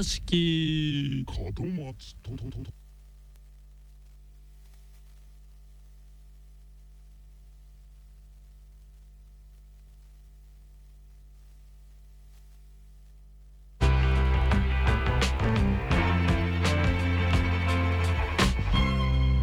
[0.00, 0.06] Um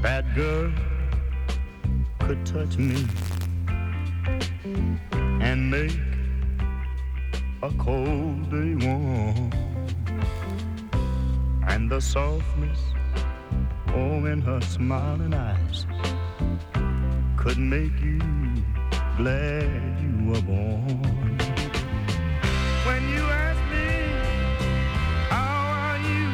[0.02, 0.72] Bad girl
[2.22, 3.06] Could touch me
[5.40, 5.92] and make
[7.62, 9.67] a cold day warm.
[11.70, 12.80] And the softness,
[13.90, 15.86] oh, in her smiling eyes
[17.36, 18.20] could make you
[19.18, 21.38] glad you were born.
[22.88, 23.90] When you ask me,
[25.30, 26.26] how are you?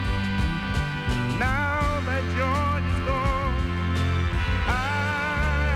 [1.39, 3.55] Now that George is gone,
[4.67, 4.71] I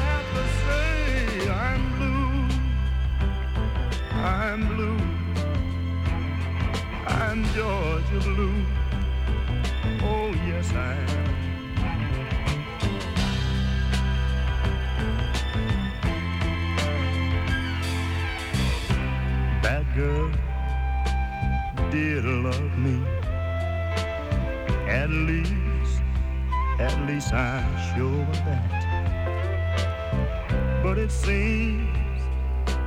[0.08, 2.38] have to say I'm blue.
[4.14, 5.02] I'm blue.
[7.08, 8.67] I'm Georgia blue.
[10.58, 11.26] Yes, I am.
[19.62, 20.32] That girl
[21.92, 23.06] did love me.
[24.90, 26.02] At least,
[26.80, 28.72] at least I'm sure of that.
[30.82, 31.96] But it seems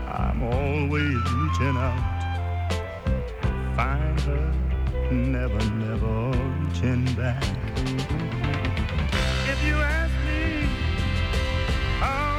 [0.08, 2.18] I'm always reaching out.
[3.76, 4.52] Find her,
[5.12, 6.30] never, never
[6.80, 7.59] reaching back.
[7.82, 10.68] If you ask me,
[12.00, 12.29] how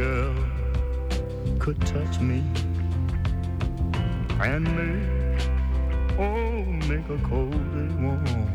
[0.00, 0.34] girl
[1.58, 2.42] could touch me
[4.40, 5.42] and make,
[6.18, 8.48] oh, make a cold day warm.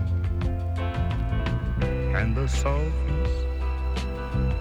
[2.19, 3.33] And the softness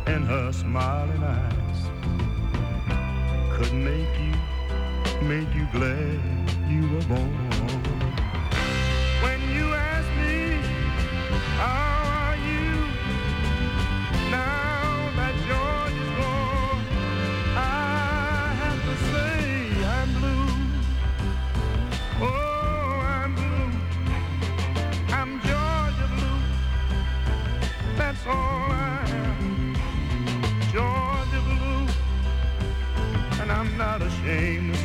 [0.09, 1.81] in her smiling eyes
[3.55, 4.35] could make you,
[5.33, 6.21] make you glad
[6.69, 7.54] you were born.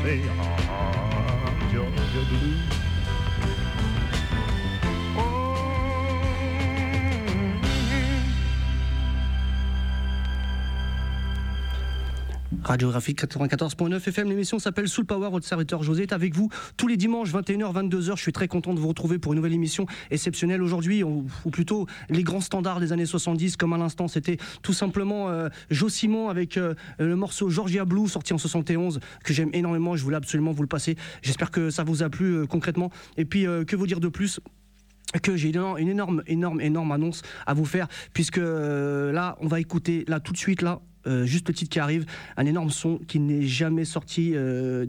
[0.09, 2.78] Ashamed to say, ah, Georgia blue.
[12.69, 16.97] Radiographie 94.9 FM, l'émission s'appelle Soul Power, votre serviteur José est avec vous tous les
[16.97, 18.15] dimanches 21h, 22h.
[18.15, 21.87] Je suis très content de vous retrouver pour une nouvelle émission exceptionnelle aujourd'hui, ou, plutôt
[22.11, 26.29] les grands standards des années 70, comme à l'instant c'était tout simplement euh, Joe Simon
[26.29, 30.51] avec euh, le morceau Georgia Blue sorti en 71 que j'aime énormément, je voulais absolument
[30.51, 30.95] vous le passer.
[31.23, 32.91] J'espère que ça vous a plu euh, concrètement.
[33.17, 34.41] Et puis euh, que vous dire de plus?
[35.23, 40.05] Que j'ai une énorme, énorme, énorme annonce à vous faire, puisque là, on va écouter,
[40.07, 42.05] là, tout de suite, là, euh, juste le titre qui arrive,
[42.37, 44.85] un énorme son qui n'est jamais sorti euh,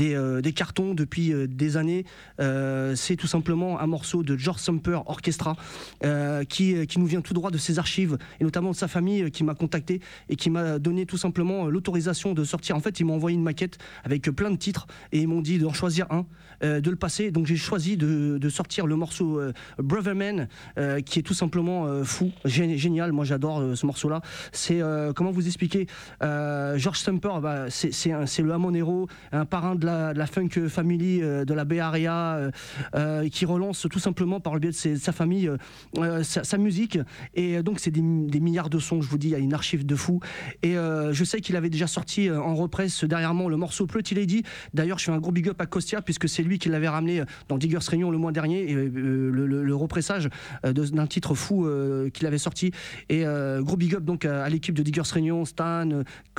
[0.00, 2.04] euh, des cartons depuis des années.
[2.38, 5.56] C'est tout simplement un morceau de George Sumper Orchestra
[6.48, 9.44] qui, qui nous vient tout droit de ses archives et notamment de sa famille qui
[9.44, 12.76] m'a contacté et qui m'a donné tout simplement l'autorisation de sortir.
[12.76, 15.58] En fait, ils m'ont envoyé une maquette avec plein de titres et ils m'ont dit
[15.58, 16.26] d'en choisir un,
[16.62, 17.30] euh, de le passer.
[17.30, 20.48] Donc j'ai choisi de, de sortir le morceau euh, Brother Man
[20.78, 23.12] euh, qui est tout simplement euh, fou, gé- génial.
[23.12, 24.20] Moi j'adore euh, ce morceau-là.
[24.52, 24.80] C'est
[25.14, 25.86] comment vous expliquer
[26.20, 31.54] George Stumper, bah, c'est le Hamonero, un parrain de la, de la funk family de
[31.54, 32.50] la Bay Area,
[33.30, 35.50] qui relance tout simplement par le biais de, sa famille
[36.22, 36.98] sa, musique.
[37.34, 39.84] Et donc c'est des, milliards de sons, je vous dis, il y a une archive
[39.86, 40.20] de fou.
[40.62, 44.42] Et je sais qu'il avait déjà sorti en represse dernièrement le morceau Pretty Lady.
[44.72, 47.20] D'ailleurs, je fais un gros big up à Costia puisque c'est lui qui l'avait ramené
[47.20, 50.28] euh, dans Diggers Réunion le mois dernier et euh, le, le- le repressage
[50.64, 51.68] euh, d'un titre fou
[52.12, 52.70] qu'il avait sorti.
[53.08, 53.24] Et
[53.60, 55.88] gros big up donc à, l'équipe de Diggers Réunion, Stan,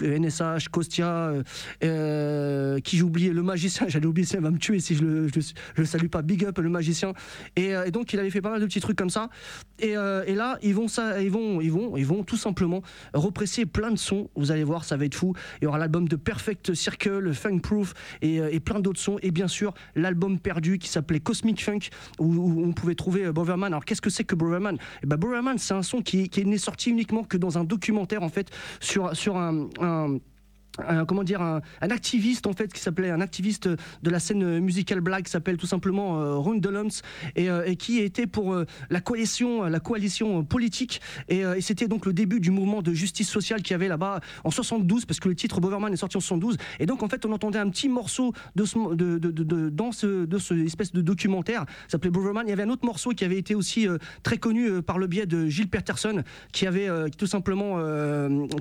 [0.01, 1.33] NSH, Kostia,
[1.81, 5.39] qui j'ai oublié, le magicien, j'allais oublier, ça va me tuer si je le, je,
[5.75, 7.13] le salue pas, big up le magicien.
[7.55, 9.29] Et, donc il avait fait pas mal de petits trucs comme ça.
[9.79, 12.81] Et, là, ils vont, ça, ils, vont, ils, vont, ils vont tout simplement
[13.13, 15.33] represser plein de sons, vous allez voir, ça va être fou.
[15.61, 19.17] Il y aura l'album de Perfect Circle, Funk Proof et plein d'autres sons.
[19.21, 21.89] Et bien sûr, l'album perdu qui s'appelait Cosmic Funk,
[22.19, 23.73] où, on pouvait trouver Boverman.
[23.73, 26.57] Alors qu'est-ce que c'est que Boverman eh ben, Boverman, c'est un son qui, qui n'est
[26.57, 28.49] sorti uniquement que dans un documentaire en fait
[28.79, 29.67] sur, un,
[31.07, 35.25] comment dire un, activiste en fait qui s'appelait un activiste de la scène musicale black
[35.25, 39.79] qui s'appelle tout simplement euh, Ron euh, et, qui était pour euh, la coalition la
[39.79, 41.01] coalition politique.
[41.29, 45.05] Et, c'était donc le début du mouvement de justice sociale qui avait là-bas en 72
[45.05, 47.59] parce que le titre Boverman est sorti en 72 et donc en fait on entendait
[47.59, 51.65] un petit morceau de, ce, de, de, dans ce de ce espèce de documentaire.
[51.87, 53.87] S'appelait Boverman il y avait un autre morceau qui avait été aussi
[54.23, 57.79] très connu par le biais de Gilles Peterson qui avait tout simplement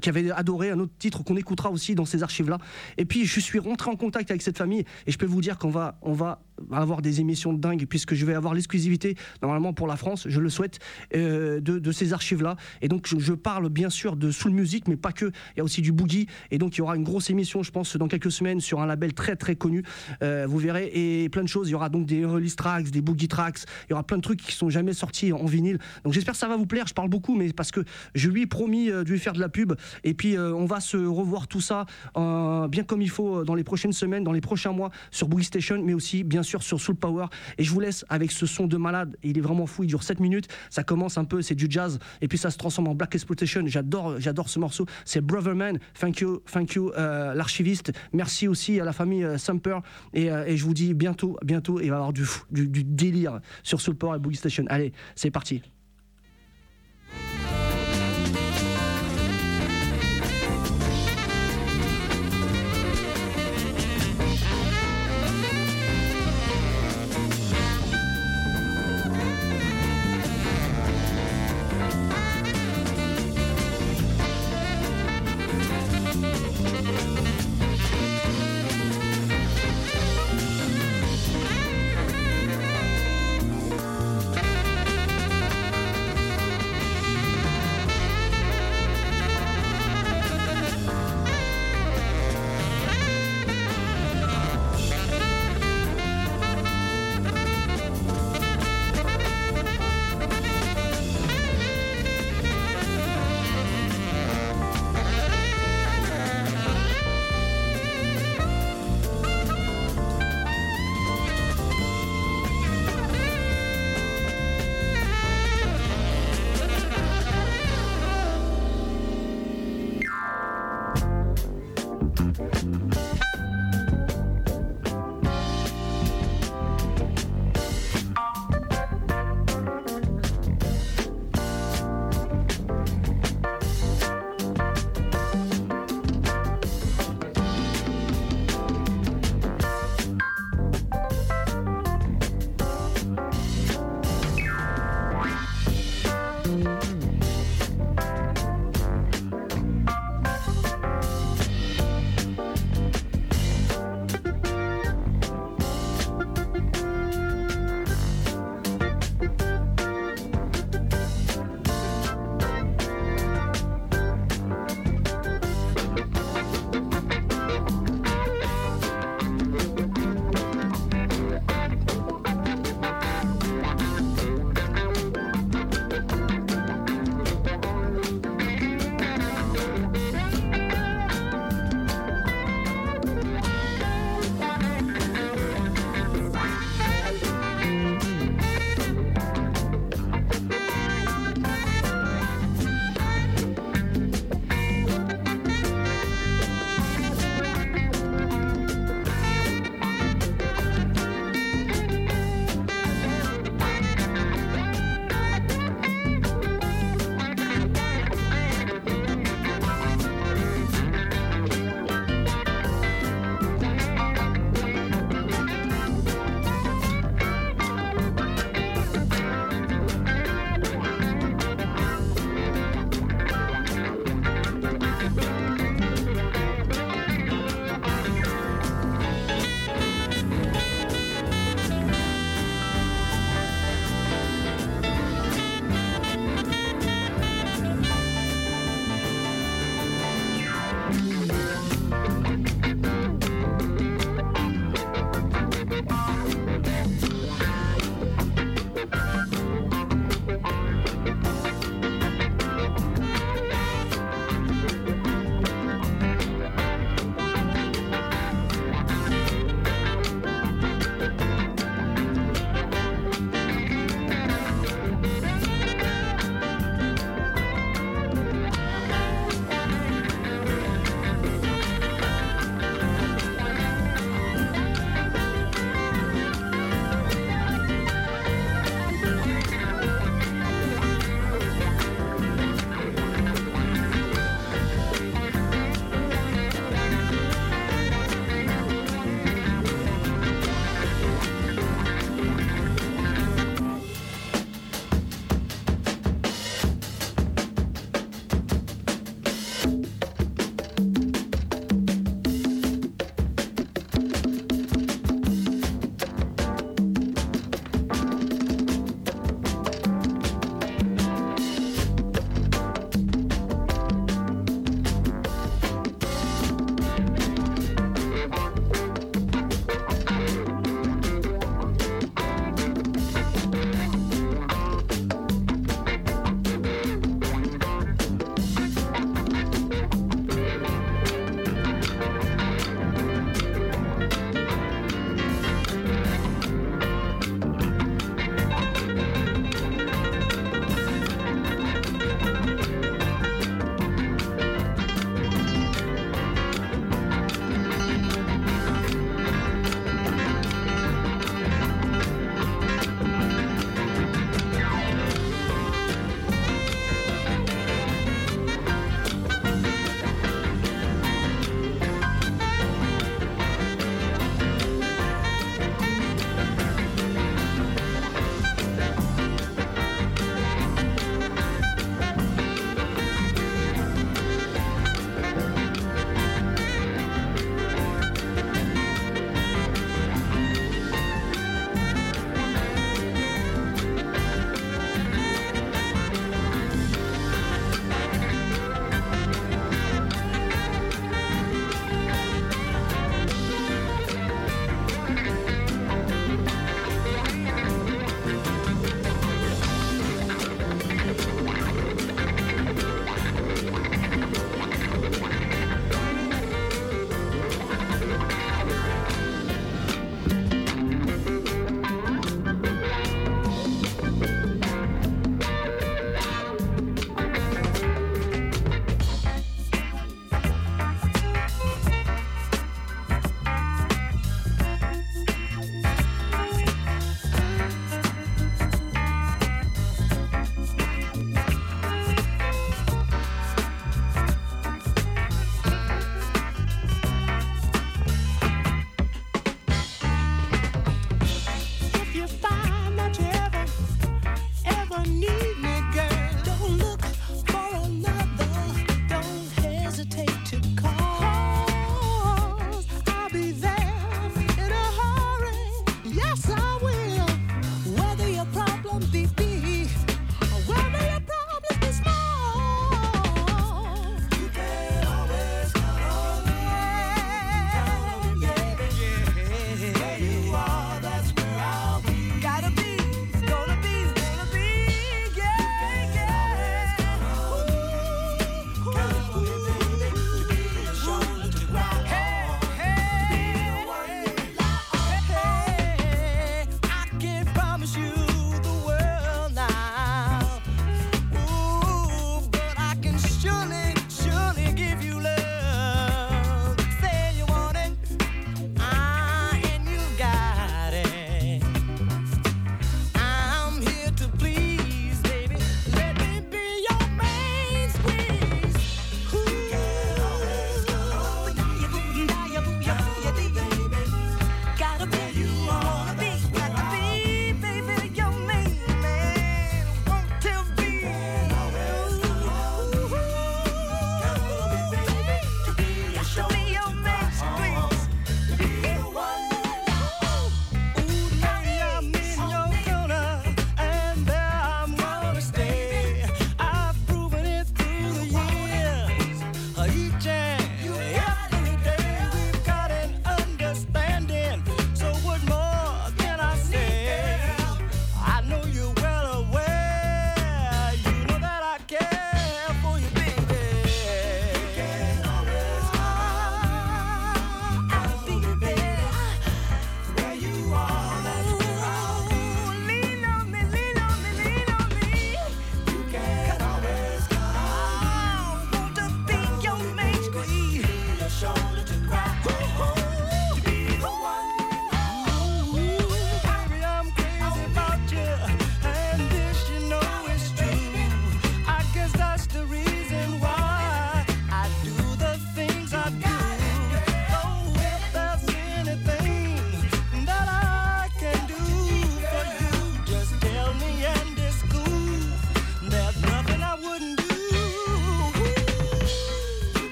[0.00, 2.58] qui avait adoré un autre titre qu'on écoutera aussi dans ces archives-là.
[2.98, 5.58] Et puis, je suis rentré en contact avec cette famille et je peux vous dire
[5.58, 6.40] qu'on va, on va
[6.72, 10.40] avoir des émissions de dingue puisque je vais avoir l'exclusivité normalement pour la France, je
[10.40, 10.78] le souhaite,
[11.14, 12.56] euh, de, ces archives-là.
[12.82, 15.26] Et donc, je, parle bien sûr de soul music, mais pas que.
[15.26, 16.26] Il y a aussi du boogie.
[16.50, 18.86] Et donc, il y aura une grosse émission, je pense, dans quelques semaines sur un
[18.86, 19.84] label très très connu.
[20.22, 20.90] Euh, vous verrez.
[20.94, 21.68] Et plein de choses.
[21.68, 23.58] Il y aura donc des release tracks, des boogie tracks.
[23.88, 25.78] Il y aura plein de trucs qui sont jamais sortis en vinyle.
[26.04, 26.86] Donc, j'espère que ça va vous plaire.
[26.86, 27.84] Je parle beaucoup, mais parce que
[28.14, 29.74] je lui ai promis euh, de lui faire de la pub.
[30.04, 33.92] Et puis, on va se revoir tout ça bien comme il faut dans les prochaines
[33.92, 37.26] semaines, dans les prochains mois sur Boogie Station, mais aussi bien sur Soul Power.
[37.58, 39.16] Et je vous laisse avec ce son de malade.
[39.22, 40.48] Il est vraiment fou, il dure 7 minutes.
[40.70, 43.62] Ça commence un peu, c'est du jazz, et puis ça se transforme en Black Exploitation.
[43.66, 44.86] J'adore, j'adore ce morceau.
[45.04, 45.78] C'est Brotherman.
[45.98, 47.92] Thank you, thank you, euh, l'archiviste.
[48.12, 49.78] Merci aussi à la famille Samper.
[50.12, 53.80] Et, je vous dis bientôt, bientôt, il va y avoir du, du, du délire sur
[53.80, 54.64] Soul Power et Boogie Station.
[54.68, 55.62] Allez, c'est parti.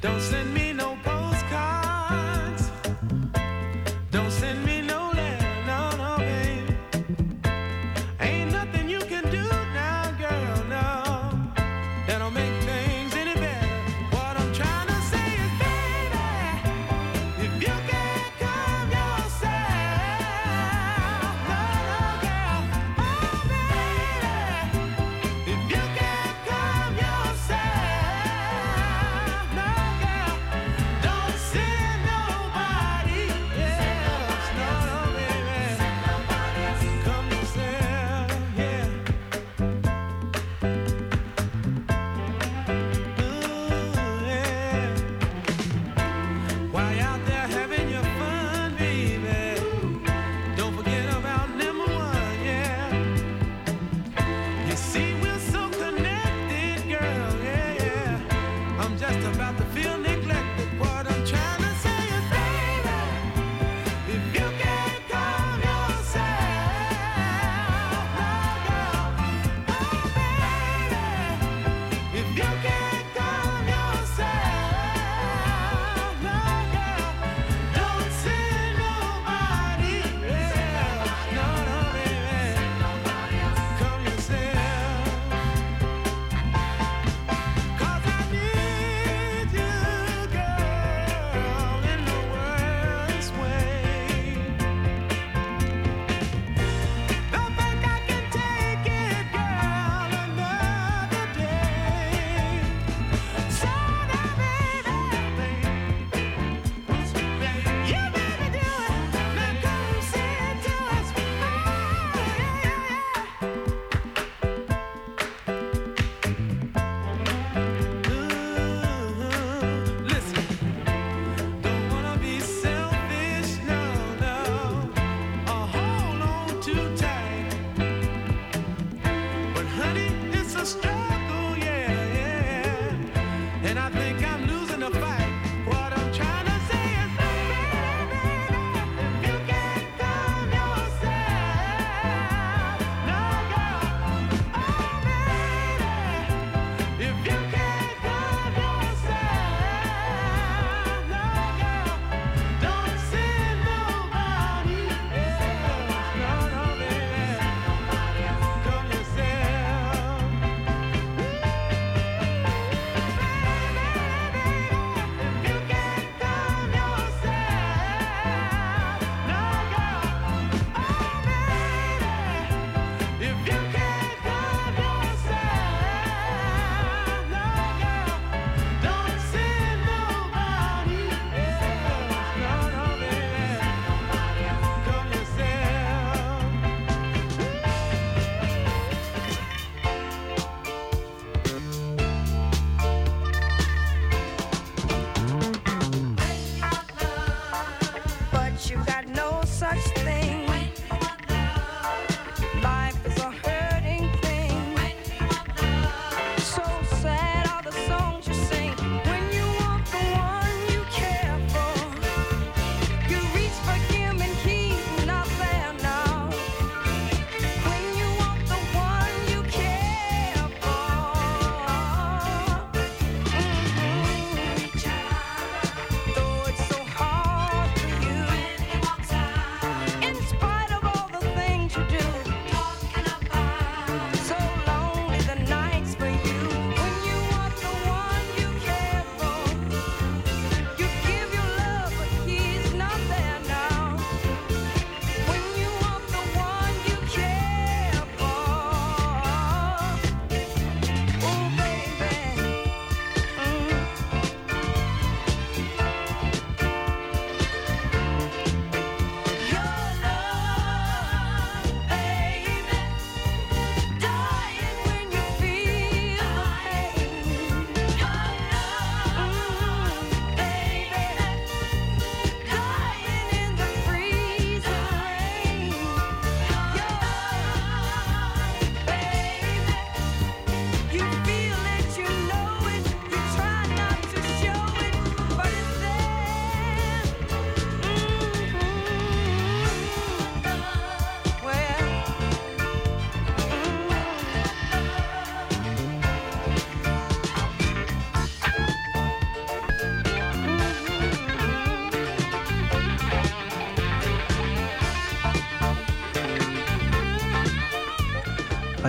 [0.00, 0.39] Don't say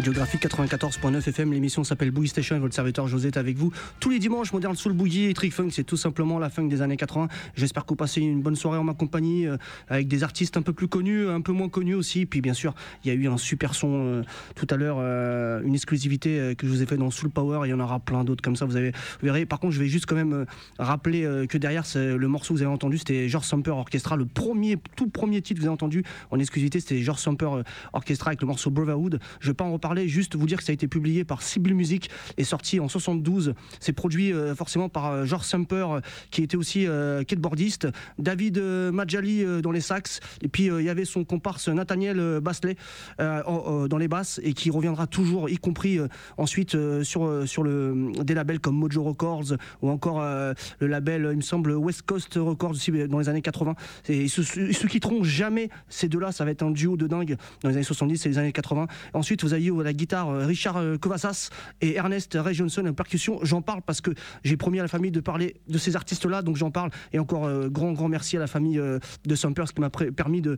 [0.01, 4.09] Radiographique 94.9 FM, l'émission s'appelle Boogie Station et votre serviteur José est avec vous tous
[4.09, 4.51] les dimanches.
[4.51, 7.27] Modern Soul Boogie et Trick Funk, c'est tout simplement la funk des années 80.
[7.53, 9.57] J'espère que vous passez une bonne soirée en ma compagnie euh,
[9.89, 12.25] avec des artistes un peu plus connus, un peu moins connus aussi.
[12.25, 14.23] Puis bien sûr, il y a eu un super son euh,
[14.55, 17.67] tout à l'heure, euh, une exclusivité que je vous ai fait dans Soul Power.
[17.67, 18.75] Il y en aura plein d'autres comme ça, vous,
[19.21, 19.45] verrez.
[19.45, 20.47] Par contre, je vais juste quand même
[20.79, 24.79] rappeler que derrière le morceau que vous avez entendu, c'était George Samper Orchestra, le premier,
[24.95, 27.61] tout premier titre que vous avez entendu en exclusivité, c'était George Samper
[27.93, 29.19] Orchestra avec le morceau Brotherhood.
[29.39, 31.75] Je vais pas en reparler, juste vous dire que ça a été publié par Sibyl
[31.75, 33.53] Music et sorti en 72.
[33.79, 36.87] C'est produit euh, forcément par euh, George Samper, euh, qui était aussi
[37.21, 37.87] skateboardiste,
[38.19, 43.97] David Majali dans les sax, et puis il y avait son comparse Nathaniel euh, dans
[43.97, 45.99] les basses et qui reviendra toujours, y compris
[46.37, 51.41] ensuite sur, sur le, des labels comme Mojo Records ou encore le label, il me
[51.41, 53.75] semble, West Coast Records aussi dans les années 80.
[54.09, 57.37] Et ils se, se quitteront jamais, ces deux-là, ça va être un duo de dingue
[57.61, 58.87] dans les années 70 et les années 80.
[59.13, 61.49] Ensuite, vous avez la guitare euh, Richard euh, Kovassas
[61.81, 63.39] et Ernest Ray Johnson en percussion.
[63.43, 64.11] J'en parle parce que
[64.43, 66.89] j'ai promis à la famille de parler de ces artistes-là, donc j'en parle.
[67.13, 70.41] Et encore euh, grand, grand merci à la famille euh, de Sumpers qui m'a permis
[70.41, 70.57] de,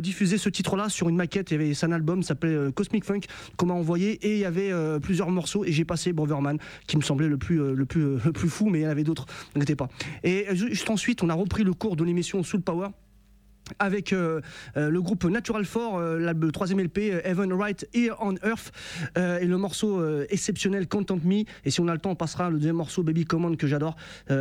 [0.00, 1.50] diffuser ce titre-là sur une maquette.
[1.50, 3.20] Il y avait un album s'appelait euh, Cosmic Funk
[3.56, 6.96] qu'on m'a envoyé et il y avait euh, plusieurs morceaux et j'ai passé Broverman qui
[6.96, 8.90] me semblait le plus, euh, le plus, euh, le plus fou, mais il y en
[8.90, 9.88] avait d'autres, n'inquiétez pas.
[10.22, 12.88] Et euh, juste ensuite, on a repris le cours de l'émission Soul Power
[13.78, 14.40] avec euh,
[14.76, 18.72] euh, le groupe Natural 4, euh, le troisième LP, euh, Heaven Right Here on Earth,
[19.16, 21.44] et le morceau exceptionnel Content Me.
[21.64, 23.96] Et si on a le temps, on passera le deuxième morceau Baby Command que j'adore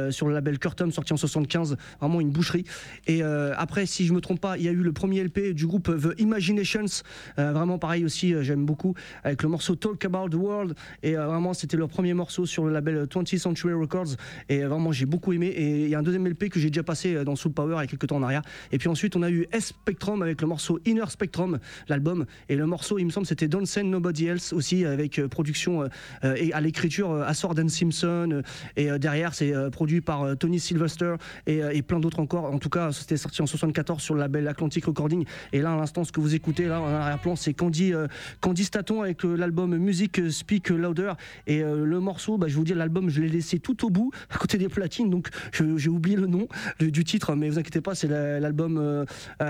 [0.10, 2.66] sur le label Curtum, sorti en 75, vraiment une boucherie.
[3.08, 5.66] Et après, si je me trompe pas, il y a eu le premier LP du
[5.66, 7.04] groupe The Imaginations,
[7.38, 10.76] vraiment pareil aussi, j'aime beaucoup, avec le morceau Talk About the World.
[11.04, 14.16] Et vraiment, c'était leur premier morceau sur le label 20th Century Records.
[14.50, 15.48] Et vraiment, j'ai beaucoup aimé.
[15.48, 17.82] Et il y a un deuxième LP que j'ai déjà passé dans Soul Power il
[17.82, 18.44] y a quelques temps en arrière.
[18.72, 22.26] Et puis ensuite, on a eu S Spectrum avec le morceau Inner Spectrum, l'album.
[22.50, 25.84] Et le morceau, il me semble, c'était Don't Send Nobody Else aussi, avec euh, production
[25.84, 25.88] euh,
[26.24, 28.42] euh, et à l'écriture Assord and Simpson.
[28.76, 31.16] et derrière, c'est produit par Tony Sylvester
[31.48, 32.46] et, plein d'autres encore.
[32.46, 35.26] En tout cas, c'était sorti en 74 sur le label Atlantic Recording.
[35.54, 37.94] Et là, à l'instant, ce que vous écoutez là en arrière-plan, c'est Candy,
[38.42, 41.14] Candy Staton avec l'album Music Speak Louder.
[41.48, 44.38] Et le morceau, bah, je vous dis, l'album, je l'ai laissé tout au bout, à
[44.38, 45.10] côté des platines.
[45.10, 46.48] Donc, j'ai oublié le nom
[46.80, 49.05] du, titre, mais vous inquiétez pas, c'est la- l'album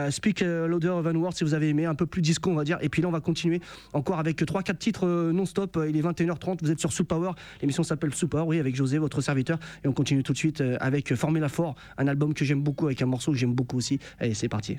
[0.09, 2.77] Speak Louder Van Ward, si vous avez aimé, un peu plus disco, on va dire.
[2.81, 3.61] Et puis là, on va continuer
[3.93, 5.79] encore avec 3-4 titres euh, non-stop.
[5.87, 7.31] Il est 21h30, vous êtes sur Soul Power.
[7.61, 9.59] L'émission s'appelle Soul Power, oui, avec José, votre serviteur.
[9.83, 12.85] Et on continue tout de suite euh, avec Formula 4, un album que j'aime beaucoup,
[12.85, 13.99] avec un morceau que j'aime beaucoup aussi.
[14.19, 14.77] Allez, c'est parti.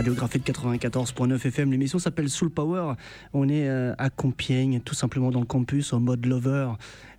[0.00, 2.94] Radiographie de 94.9 FM, l'émission s'appelle Soul Power.
[3.34, 6.70] On est euh, à Compiègne, tout simplement dans le campus, en mode lover,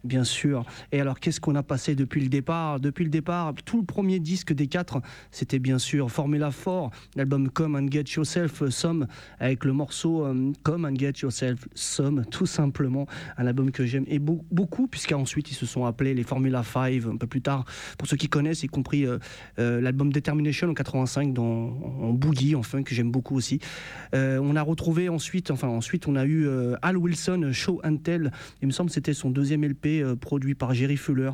[0.04, 0.66] bien sûr.
[0.92, 2.80] Et alors, qu'est-ce qu'on a passé depuis le départ?
[2.80, 7.50] Depuis le départ, tout le premier disque des quatre, c'était bien sûr Formula 4, l'album
[7.50, 9.08] Come and Get Yourself Some,
[9.40, 13.06] avec le morceau euh, Come and Get Yourself Some, tout simplement.
[13.38, 17.06] Un album que j'aime et beau- beaucoup, puisqu'ensuite ils se sont appelés les Formula 5
[17.06, 17.66] un peu plus tard.
[17.98, 19.18] Pour ceux qui connaissent, y compris euh,
[19.60, 23.60] euh, l'album Determination en 85 dans, en boogie, enfin, que j'aime beaucoup aussi.
[24.14, 26.48] On a retrouvé ensuite, enfin ensuite on a eu
[26.82, 28.32] Al Wilson, Show and Tell,
[28.62, 31.32] il me semble que c'était son deuxième LP euh, produit par Jerry Fuller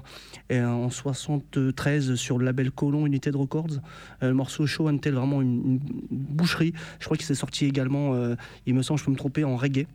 [0.51, 3.79] euh, en 73 sur le label Colon United Records.
[4.23, 5.79] Euh, le morceau Show and vraiment une, une
[6.09, 6.73] boucherie.
[6.99, 8.15] Je crois qu'il s'est sorti également,
[8.65, 9.87] il me semble, je peux me tromper, en reggae.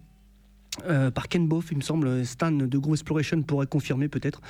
[0.89, 4.41] Euh, par Ken Boff, il me semble, Stan de Groove Exploration pourrait confirmer peut-être.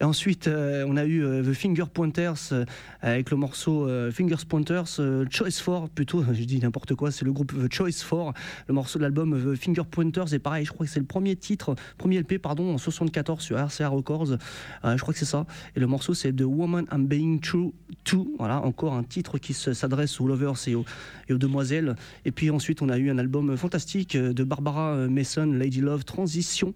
[0.00, 2.52] Et ensuite, euh, on a eu euh, The Finger Pointers
[3.00, 4.88] avec le morceau Fingers Pointers,
[5.30, 8.32] Choice 4 plutôt, je dis n'importe quoi, c'est le groupe The Choice 4,
[8.66, 11.36] le morceau de l'album The Finger Pointers, et pareil, je crois que c'est le premier
[11.36, 14.36] titre, premier LP, pardon, en 74 sur RCA Records,
[14.84, 15.46] je crois que c'est ça.
[15.76, 17.72] Et le morceau, c'est The Woman I'm Being True
[18.04, 20.84] To, voilà, encore un titre qui se- s'adresse aux lovers et aux,
[21.28, 21.94] et aux demoiselles.
[22.24, 26.72] Et puis ensuite, on a eu un album fantastique de Barbara Mason, Lady Love Transition.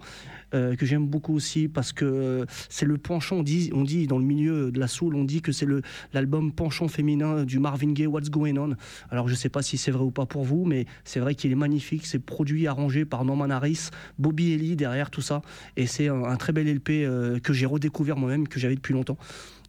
[0.55, 3.37] euh, que j'aime beaucoup aussi parce que euh, c'est le penchant.
[3.37, 5.67] On dit, on dit dans le milieu de la soul, on dit que c'est
[6.13, 8.77] l'album penchant féminin du Marvin Gaye, What's Going On.
[9.11, 11.51] Alors je sais pas si c'est vrai ou pas pour vous, mais c'est vrai qu'il
[11.53, 12.05] est magnifique.
[12.05, 13.89] C'est produit, arrangé par Norman Harris,
[14.19, 15.41] Bobby Ellie derrière tout ça,
[15.77, 18.93] et c'est un, un très bel LP euh, que j'ai redécouvert moi-même, que j'avais depuis
[18.93, 19.17] longtemps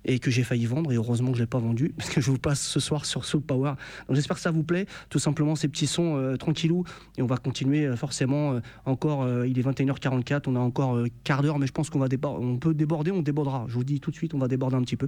[0.06, 2.30] et que j'ai failli vendre et heureusement que je l'ai pas vendu parce que je
[2.32, 3.74] vous passe ce soir sur Soul Power.
[4.08, 6.84] Donc j'espère que ça vous plaît, tout simplement ces petits sons euh, tranquillou
[7.18, 10.98] et on va continuer euh, forcément euh, encore euh, il est 21h44, on a encore
[11.24, 13.66] quart d'heure mais je pense qu'on va débor- on peut déborder, on débordera.
[13.68, 15.08] Je vous dis tout de suite, on va déborder un petit peu.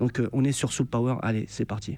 [0.00, 1.16] Donc on est sur Soul Power.
[1.22, 1.96] Allez, c'est parti.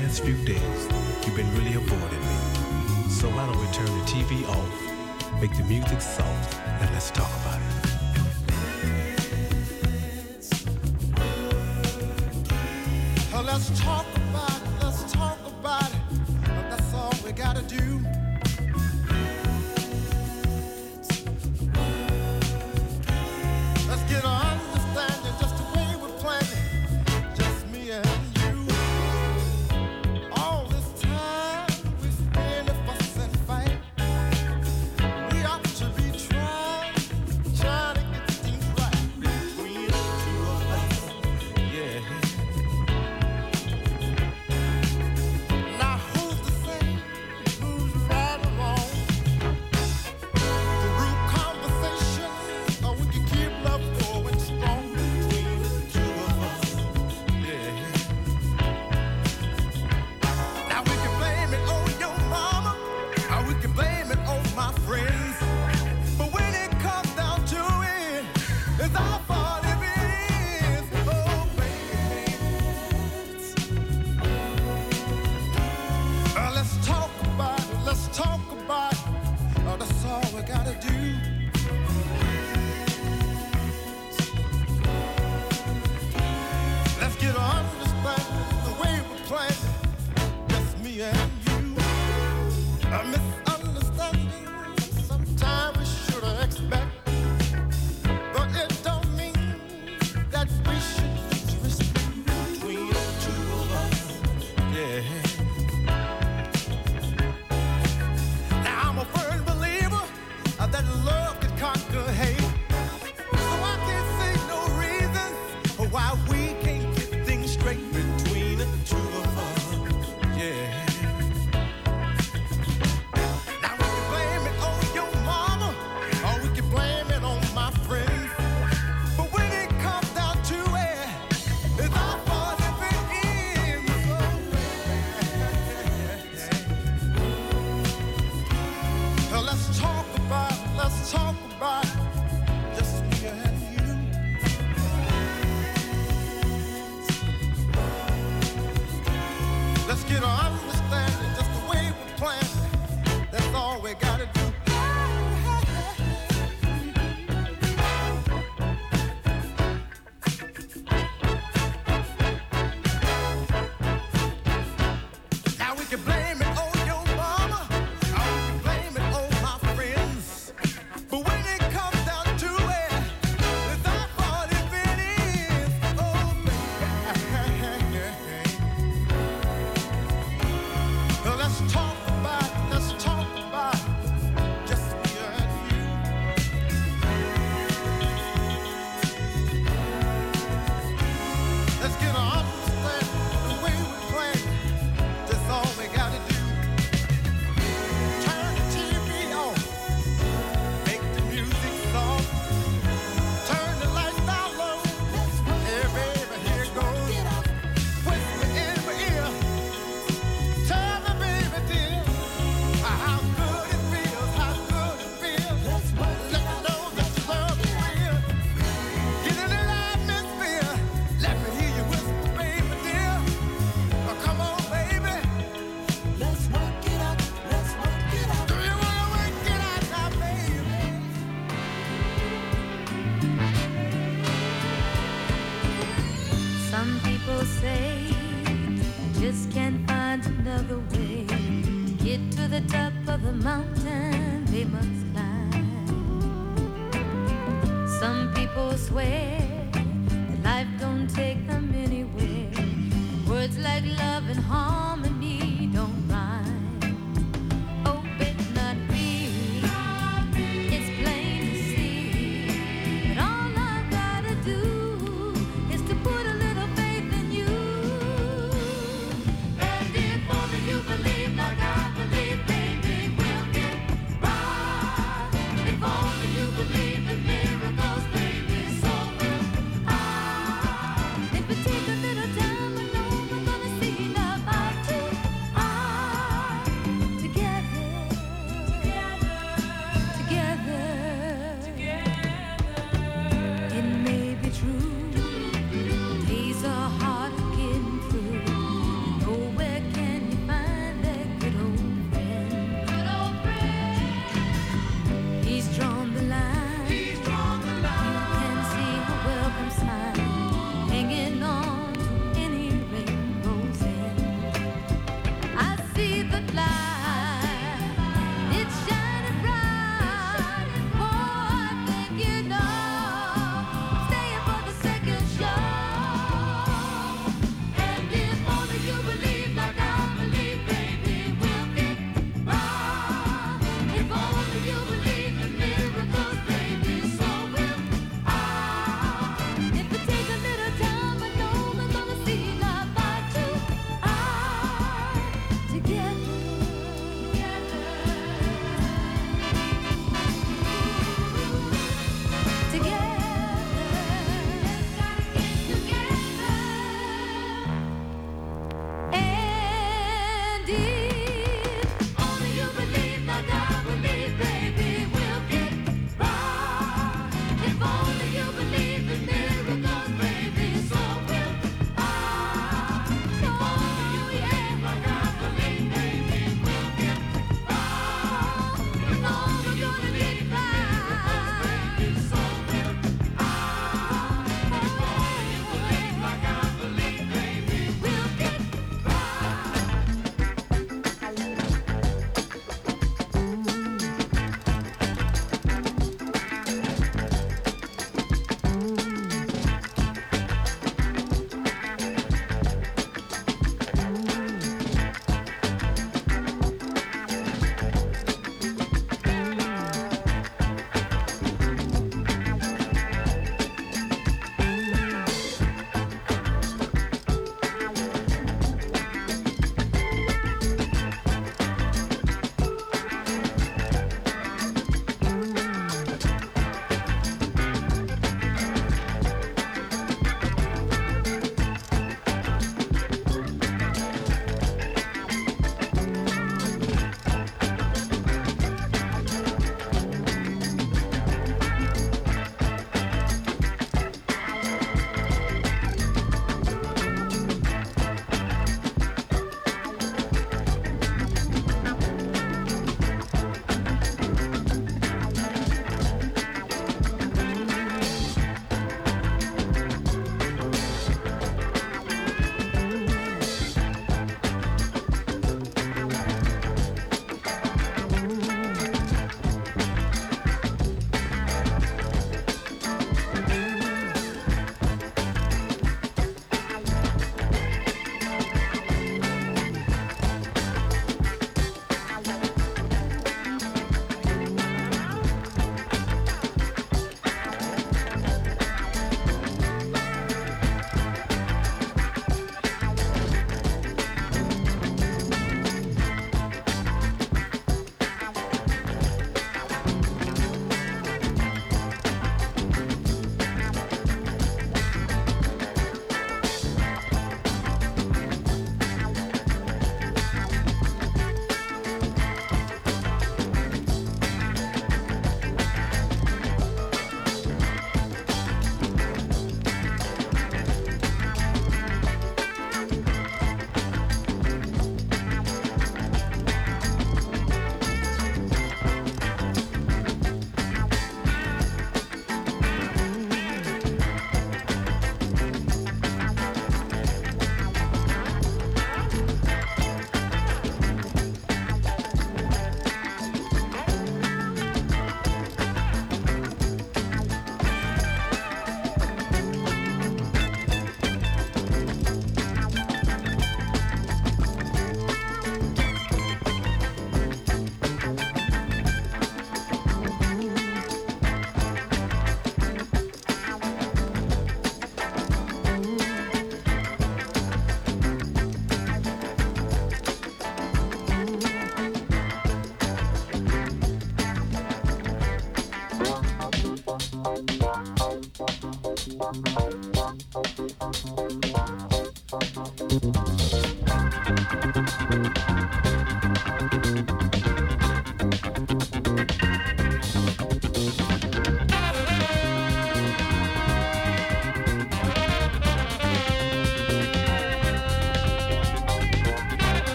[0.00, 0.88] Last few days,
[1.24, 3.10] you've been really avoiding me.
[3.10, 7.30] So why don't we turn the TV off, make the music soft, and let's talk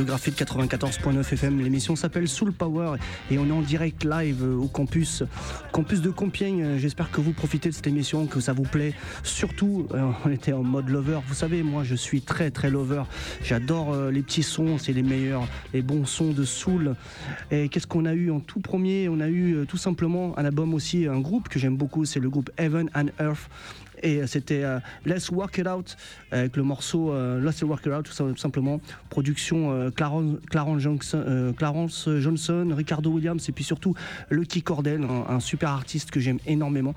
[0.00, 1.60] radiographie de 94.9 FM.
[1.60, 2.96] L'émission s'appelle Soul Power
[3.30, 5.22] et on est en direct live au campus,
[5.72, 6.78] campus de Compiègne.
[6.78, 8.94] J'espère que vous profitez de cette émission, que ça vous plaît.
[9.24, 11.18] Surtout, euh, on était en mode lover.
[11.28, 13.02] Vous savez, moi, je suis très, très lover.
[13.44, 16.94] J'adore euh, les petits sons, c'est les meilleurs, les bons sons de Soul.
[17.50, 19.10] Et qu'est-ce qu'on a eu en tout premier?
[19.10, 22.20] On a eu euh, tout simplement un album aussi, un groupe que j'aime beaucoup, c'est
[22.20, 23.50] le groupe Heaven and Earth.
[24.02, 25.96] Et euh, c'était euh, Let's Work It Out
[26.30, 28.80] avec le morceau euh, Let's Work It Out, tout sim- simplement.
[29.08, 30.36] Production euh, Clarence,
[31.56, 33.94] Clarence Johnson, euh, Ricardo Williams et puis surtout
[34.30, 36.94] Lucky Cordell, un, super artiste que j'aime énormément.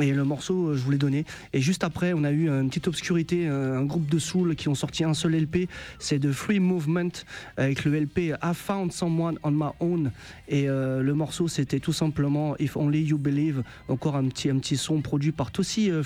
[0.00, 1.24] Et le morceau, euh, je vous l'ai donné.
[1.52, 4.68] Et juste après, on a eu une petite obscurité, euh, un groupe de soul qui
[4.68, 5.68] ont sorti un seul LP.
[5.98, 7.10] C'est de Free Movement
[7.56, 10.10] avec le LP I Found Someone on My Own.
[10.48, 13.62] Et euh, le morceau, c'était tout simplement If Only You Believe.
[13.88, 16.02] Encore un petit, un petit son produit par Tossi euh,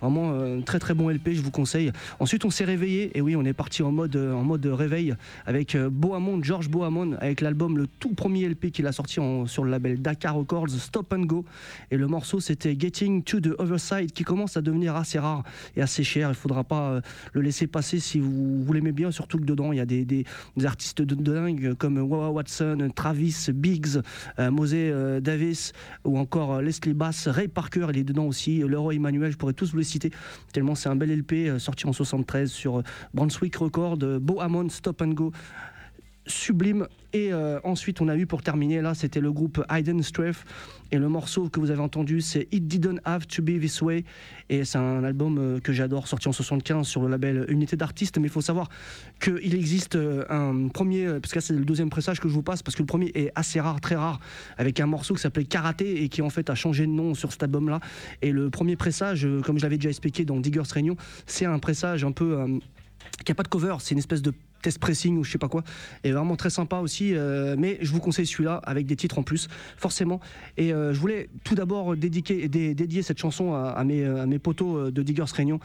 [0.00, 1.92] Vraiment euh, très très bon LP, je vous conseille.
[2.18, 3.16] Ensuite, on s'est réveillé.
[3.16, 5.14] Et oui, on est parti en mode, euh, en mode réveil
[5.46, 9.64] avec euh, Bohamon, George Bohamon, avec l'album, le tout premier LP qu'il a sorti sur
[9.64, 11.44] le label Dakar Records, Stop and Go.
[11.90, 15.44] Et le morceau, c'était Getting to the Other Side, qui commence à devenir assez rare
[15.76, 16.28] et assez cher.
[16.28, 17.00] Il faudra pas
[17.32, 20.24] le laisser passer si vous, l'aimez bien, surtout que dedans, il y a des,
[20.64, 24.00] artistes de, dingue comme Wawa Watson, Travis, Biggs,
[24.38, 25.72] euh, euh, Davis
[26.04, 30.10] ou encore Leslie Bass, Ray Parker, il est dedans aussi, Leroy Emmanuel, tous vous citer,
[30.52, 32.82] tellement c'est un bel LP euh, sorti en 73 sur euh,
[33.14, 35.32] Brunswick Record, euh, Bo Hammond, Stop and Go
[36.26, 36.86] sublime.
[37.12, 40.44] Et euh, ensuite, on a eu pour terminer, là, c'était le groupe Hidden Strength.
[40.92, 44.04] Et le morceau que vous avez entendu, c'est It Didn't Have to Be This Way.
[44.50, 48.18] Et c'est un album euh, que j'adore, sorti en 75 sur le label Unité d'artistes.
[48.18, 48.68] Mais il faut savoir
[49.20, 52.62] qu'il existe euh, un premier, parce que c'est le deuxième pressage que je vous passe,
[52.62, 54.20] parce que le premier est assez rare, très rare,
[54.58, 57.32] avec un morceau qui s'appelait Karaté et qui en fait a changé de nom sur
[57.32, 57.80] cet album-là.
[58.22, 60.96] Et le premier pressage, comme je l'avais déjà expliqué dans Diggers Réunion,
[61.26, 62.60] c'est un pressage un peu.
[63.24, 64.32] qui a pas de cover, c'est une espèce de
[64.62, 65.62] test pressing ou je sais pas quoi,
[66.04, 67.14] et vraiment très sympa aussi.
[67.14, 70.20] euh, mais je vous conseille celui-là avec des titres en plus, forcément.
[70.56, 74.90] Et euh, je voulais tout d'abord dédier cette chanson à, mes, à mes potos euh,
[74.90, 75.60] de Diggers Réunion.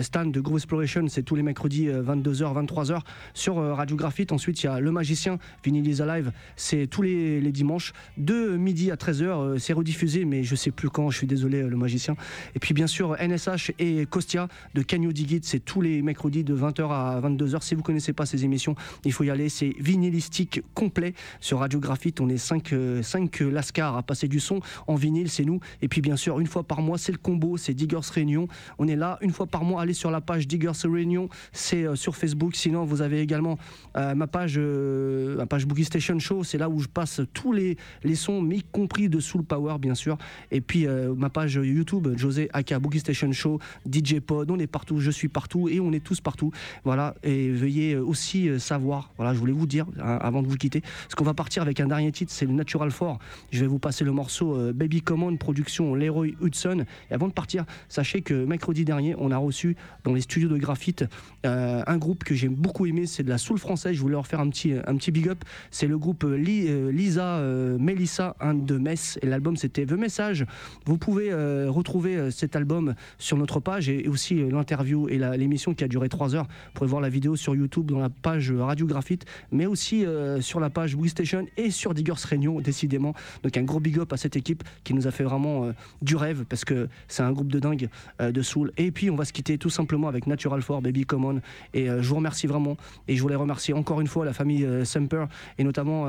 [0.00, 3.00] Stan de Groove Exploration, c'est tous les mercredis euh, 22h, 23h
[3.34, 4.32] sur Radio Graphite.
[4.32, 8.90] Ensuite, il y a Le Magicien, Vinyl is Alive, c'est tous les, dimanches de midi
[8.90, 9.22] à 13h.
[9.24, 12.16] euh, c'est rediffusé, mais je sais plus quand, je suis désolé, Le Magicien.
[12.54, 16.02] Et puis bien sûr, NSH et Kostia de Can You Dig It, c'est tous les
[16.02, 17.62] mercredis de 20h à 22h.
[17.62, 18.74] Si vous connaissez pas ces émissions,
[19.04, 19.48] il faut y aller.
[19.48, 22.20] C'est vinylistique complet sur Radio Graphite.
[22.20, 25.60] On est 5 cinq lascars à passer du son en vinyle, c'est nous.
[25.80, 28.48] Et puis bien sûr, une fois par mois, c'est le combo, c'est Diggers Réunion.
[28.78, 29.82] On est là une fois par mois.
[29.82, 32.56] Allez sur la page Diggers Réunion, c'est euh, sur Facebook.
[32.56, 33.58] Sinon, vous avez également
[33.96, 36.44] euh, ma page, euh, ma page Boogie Station Show.
[36.44, 39.94] C'est là où je passe tous les, les sons, y compris de Soul Power, bien
[39.94, 40.18] sûr.
[40.50, 43.58] Et puis euh, ma page YouTube, José Aka Boogie Station Show,
[43.90, 44.50] DJ Pod.
[44.50, 46.50] On est partout, je suis partout et on est tous partout.
[46.84, 47.14] Voilà.
[47.22, 48.02] Et veuillez euh,
[48.48, 51.34] euh, savoir, voilà, je voulais vous dire hein, avant de vous quitter, parce qu'on va
[51.34, 53.18] partir avec un dernier titre, c'est le Natural 4.
[53.50, 56.84] Je vais vous passer le morceau euh, Baby Common, production Leroy Hudson.
[57.10, 60.56] Et avant de partir, sachez que mercredi dernier, on a reçu dans les studios de
[60.56, 61.04] graphite
[61.44, 63.94] euh, un groupe que j'ai beaucoup aimé, c'est de la soul française.
[63.96, 65.44] Je voulais leur faire un petit, un petit big up.
[65.70, 67.40] C'est le groupe euh, Li- Lisa
[67.78, 69.18] Melissa un de Metz.
[69.22, 70.46] Et l'album, c'était The Message.
[70.86, 71.32] Vous pouvez
[71.68, 76.34] retrouver cet album sur notre page et, aussi l'interview et l'émission qui a duré 3
[76.34, 76.46] heures.
[76.46, 80.04] Vous pourrez voir la vidéo sur YouTube dans la page euh, Radio Graphite, mais aussi
[80.04, 83.14] euh, sur la page Station et sur Diggers Réunion, décidément.
[83.42, 86.16] Donc un gros big up à cette équipe qui nous a fait vraiment euh, du
[86.16, 87.88] rêve parce que c'est un groupe de dingue
[88.20, 88.72] euh, de soul.
[88.76, 91.40] Et puis on va se quitter tout simplement avec Natural 4, Baby Common.
[91.74, 92.76] Et je vous remercie vraiment.
[93.08, 95.24] Et je voulais remercier encore une fois la famille Semper
[95.58, 96.06] et notamment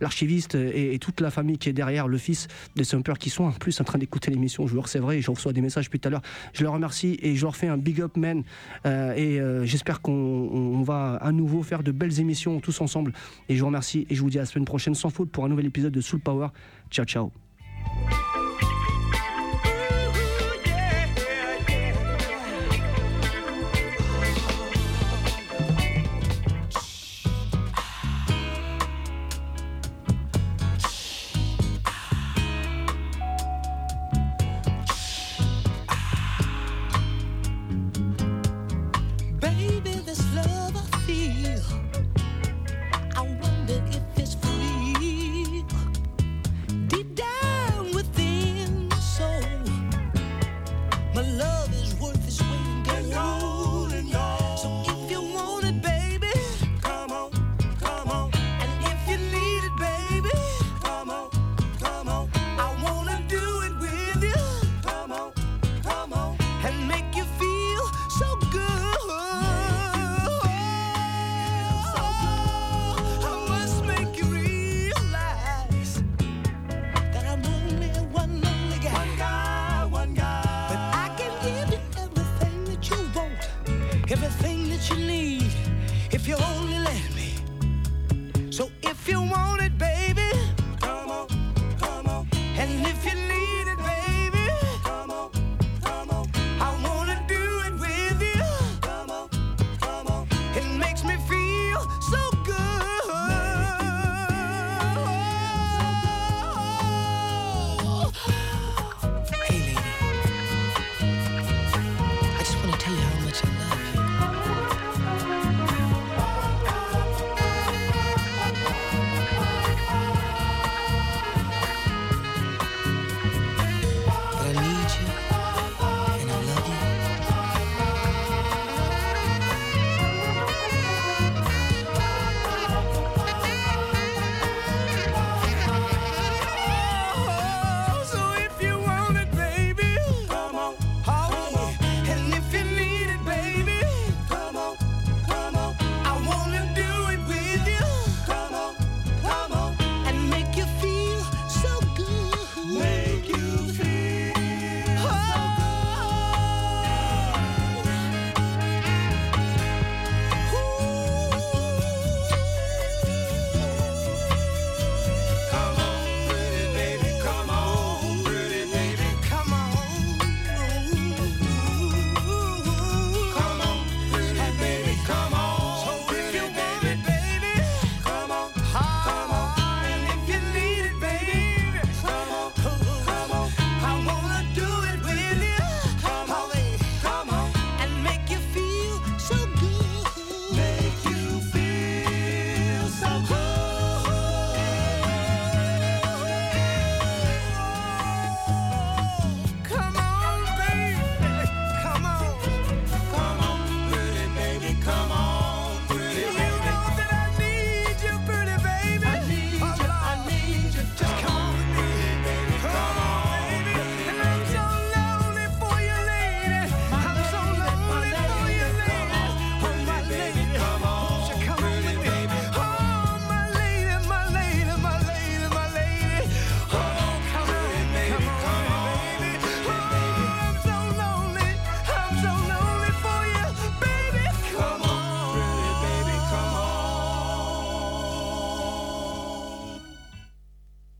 [0.00, 3.52] l'archiviste et, toute la famille qui est derrière, le fils de Semper qui sont en
[3.52, 4.66] plus en train d'écouter l'émission.
[4.66, 6.22] Je leur c'est vrai, je reçois des messages depuis tout à l'heure.
[6.52, 8.42] Je leur remercie et je leur fais un big up, man.
[8.84, 11.32] Et j'espère qu'on on va à
[11.62, 13.12] faire de belles émissions tous ensemble.
[13.48, 15.44] Et je vous remercie et je vous dis à la semaine prochaine sans faute pour
[15.44, 16.48] un nouvel épisode de Soul Power.
[16.90, 17.30] Ciao, ciao.